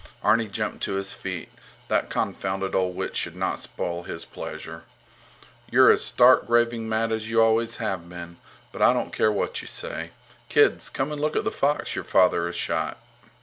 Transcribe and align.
Arni 0.23 0.47
jumped 0.47 0.81
to 0.81 0.93
his 0.93 1.13
feet. 1.13 1.49
That 1.87 2.09
confounded 2.09 2.73
old 2.73 2.95
witch 2.95 3.15
should 3.15 3.35
not 3.35 3.59
spoil 3.59 4.01
his 4.01 4.25
pleasure. 4.25 4.81
You're 5.69 5.91
as 5.91 6.03
stark, 6.03 6.43
raving 6.47 6.89
mad 6.89 7.11
as 7.11 7.29
you 7.29 7.39
always 7.39 7.75
have 7.75 8.09
been. 8.09 8.37
But 8.71 8.81
I 8.81 8.93
don't 8.93 9.13
care 9.13 9.31
what 9.31 9.61
you 9.61 9.67
say. 9.67 10.09
Kids, 10.49 10.89
come 10.89 11.11
and 11.11 11.21
look 11.21 11.35
at 11.35 11.43
the 11.43 11.51
fox 11.51 11.93
your 11.93 12.03
father 12.03 12.47
has 12.47 12.55
shot. 12.55 12.97